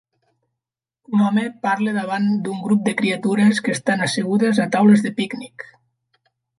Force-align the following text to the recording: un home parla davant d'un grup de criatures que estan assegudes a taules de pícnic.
un 1.17 1.21
home 1.25 1.43
parla 1.65 1.93
davant 1.99 2.27
d'un 2.49 2.65
grup 2.65 2.83
de 2.89 2.97
criatures 3.03 3.63
que 3.67 3.77
estan 3.81 4.05
assegudes 4.09 4.67
a 4.67 4.71
taules 4.79 5.09
de 5.09 5.17
pícnic. 5.23 5.73